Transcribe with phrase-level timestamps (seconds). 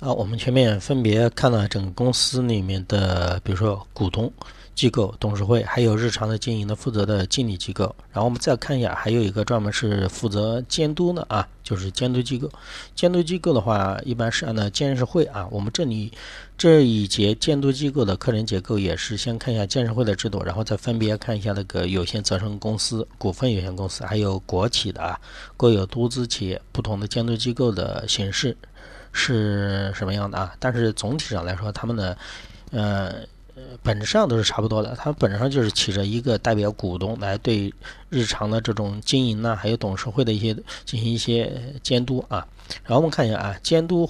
[0.00, 4.32] 啊，我们前面分别看了整个公司里面的，比如说股东
[4.72, 7.92] 机构、董事会，还有日常的经营的负责的经理机构。
[8.12, 12.48] 然后我们再看一下，还有一个专门是负责监督的啊，就是监督机构。
[12.94, 15.48] 监督机构的话，一般是按照监事会啊。
[15.50, 16.12] 我们这里
[16.56, 25.18] 这一节监督机构的课程结构也是先看一下监事会的制度，然后再分别看一下那个有限责任公司、股份有限公司，还有国企的啊，
[25.56, 28.56] 国有独资企业不同的监督机构的形式。
[29.12, 30.54] 是什么样的啊？
[30.58, 32.16] 但是总体上来说，他们的
[32.70, 33.14] 呃
[33.82, 34.94] 本质上都是差不多的。
[34.96, 37.72] 它本质上就是起着一个代表股东来对
[38.08, 40.54] 日常的这种经营呢，还有董事会的一些
[40.84, 41.52] 进行一些
[41.82, 42.46] 监督啊。
[42.84, 44.08] 然后我们看一下啊，监督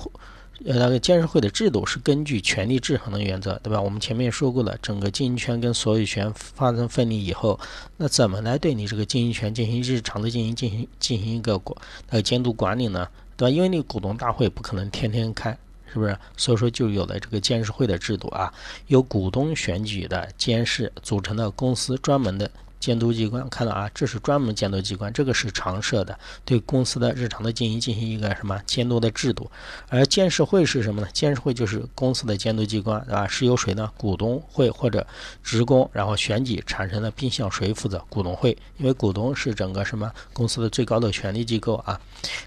[0.67, 3.81] 呃那个监事会的制度是根据权力制衡的原则，对吧？
[3.81, 7.59] 我们前面说过了，整个经营权跟所有权发生分离以后，
[7.97, 11.81] 那怎么来对你这个经营权进行日常的进行进行进行一个管
[12.11, 13.09] 呃监督管理呢？
[13.39, 13.51] 对吧？
[13.51, 15.57] 因为你股东大会不可能天天开，
[15.91, 16.19] 是不是？
[16.37, 18.53] 所以说就有了这个监事会的制度啊，
[18.89, 22.51] 由股东选举的监事组成的公司专门的
[22.81, 23.49] 监督机关。
[23.49, 29.51] 看到啊，这是专门监督机关，这个是常设的，对公司的日常的经营进行一个什么监督的制度。
[29.89, 31.09] 而监事会是什么呢？
[31.13, 33.27] 监事会就是公司的监督机关，对吧？
[33.27, 33.91] 是由谁呢？
[33.97, 35.07] 股东会或者
[35.43, 38.05] 职工然后选举产生的，并向谁负责？
[38.09, 42.01] 股东会，因为股东是整个什么公司的最高的权力机构啊。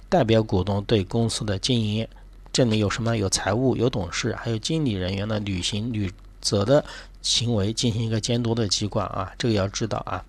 [0.09, 2.07] 代表股东对公司的经营，
[2.51, 3.17] 这里有什么？
[3.17, 6.83] 有财务、有董事，还有经理人员的履行履责的
[7.21, 10.23] 行为进行一个监督的机关啊，这个要知道啊。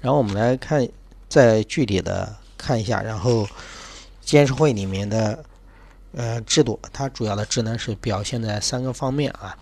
[0.00, 0.86] 然后我们来看，
[1.28, 3.46] 再具体的看一下，然后
[4.20, 5.44] 监事会里面的
[6.12, 9.56] 呃制度，它主要的职能是表现在三个方面啊。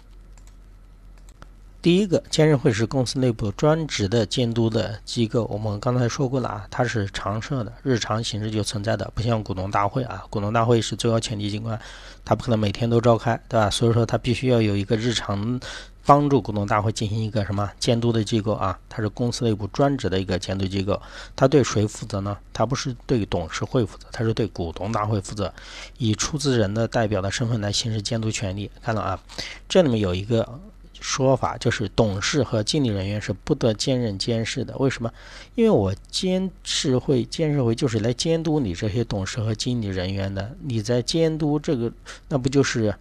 [1.83, 11.79] 第一个监事会是公司内部专职的监督的机构，我们刚才说过了啊，它是常设的，日常形式就存在的，不像股东大会啊，股东大会是最高权力机关，
[12.25, 13.71] 它不可能每天都召开，对吧？
[13.71, 15.61] 所以说它必须要有一个日常
[16.07, 21.03] 帮助股东大会进行一个什么监督的机构啊，它是公司内部专职的一个监督机构，
[21.35, 22.39] 它对谁负责呢？
[22.53, 25.53] 它不是对董事会负责，它是对股东大会负责，
[25.99, 28.71] 以出资人的代表的身份来行使监督权利。
[28.81, 29.21] 看到啊，
[29.69, 30.61] 这里面有一个。
[30.99, 34.77] 说法就是董事和经理人员是不得兼任监事的。
[34.79, 35.13] 为什么？
[35.55, 40.57] 因为我监事会、监事会就是来监督你这些董事和经理人员的。
[40.63, 41.93] 你在监督这个，
[42.29, 42.93] 那不就是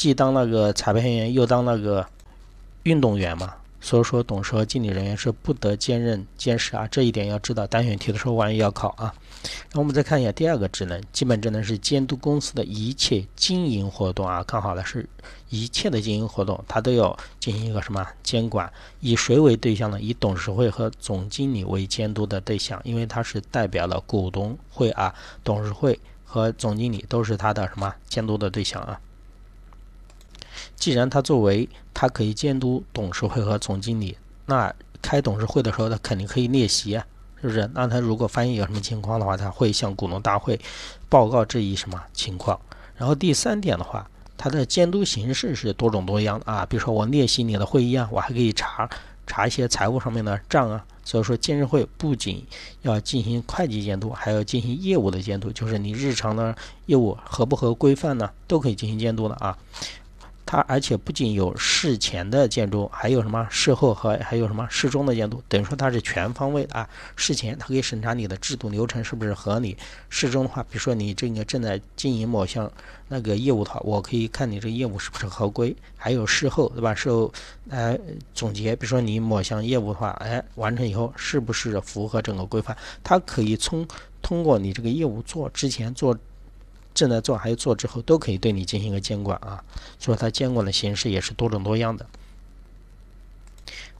[0.00, 2.06] 既当那个裁判员，又当那个
[2.84, 3.52] 运动员嘛？
[3.82, 7.66] 所以说，董事和经理人员是不得兼任监事啊，这一点要知道。
[7.66, 9.12] 单选题的时候，万一要考啊。
[9.42, 14.42] 然后我们再看一下第二个职能，基本职能是监督公司的一切经营活动啊。
[14.42, 15.06] 看好了，是
[15.50, 18.72] 一切的经营活动，它都要进行一个什么监管？
[19.00, 20.00] 以谁为对象呢？
[20.00, 28.98] 以董事会和总经理为监督的对象，因为它是代表了股东会啊，董事会和总经理都是他的什么监督的对象啊。
[30.80, 37.06] 既然他作为他可以监督董事会和总经理，那开董事会的时候，他肯定可以列席啊，
[37.40, 37.70] 是不是？
[37.74, 40.58] 那他如果发现有什么情况的话，他会向股东大会
[41.10, 42.58] 报告这一什么情况。
[42.96, 44.08] 然后第三点的话，
[44.38, 48.88] 他的监督形式是多种多样的啊，比如说我列席你的会议啊，我还可以查
[49.26, 50.82] 查一些财务上面的账啊。
[51.04, 52.46] 所以说，监事会不仅
[52.82, 59.58] 要进行会计监督，还要进行业务的监督，就是你日常的业务合不合规范呢，都可以进行监督的啊。
[60.50, 66.88] 它而且不仅有事前的监督，还有什么事后和还有什么事中的监督，等于说它是全方位的啊。
[67.14, 69.76] 事前它可以审查你的制度流程是不是合理，
[70.08, 72.68] 事中的话，比如说你这个正在经营某项
[73.06, 75.72] 那个业务的话，我可以看你这个业务是不是合规。
[75.96, 76.92] 还有事后对吧？
[76.92, 77.32] 事后
[77.66, 77.96] 来
[78.34, 82.76] 总结，比如说你某项业务的话，哎，完成以后是不是符合整个规范？
[83.04, 83.86] 它可以从
[84.20, 86.18] 通过你这个业务做之前做。
[86.94, 89.62] 正在做还有做之后都可以对你进行一个监管啊，
[89.98, 92.06] 所以它监管的形式也是多种多样的。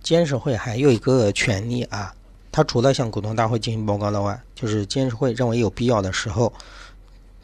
[0.03, 2.15] 监事会还有一个权利啊，
[2.51, 6.53] 它除了向股东大会进行报告的外，就是监事会认为有必要的时候，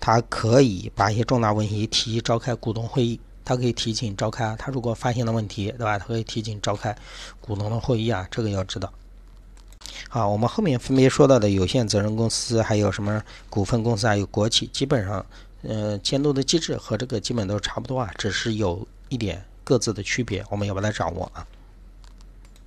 [0.00, 4.56] 它可以把一些重大问题提召开股东会议，它可以提请召开。
[4.58, 5.99] 它如果发现了问题，对吧？
[5.99, 6.96] 它可以提请召开
[7.40, 8.92] 股东的会议啊，这个要知道。
[10.16, 15.26] 啊，我们后面分别说到的有限责任公司，还有什么股份公司，还有国企，基本上，
[15.60, 21.46] 呃，监督的机制和这个基本都差不多啊，只是有一点各自的区别，我们要把它掌握啊。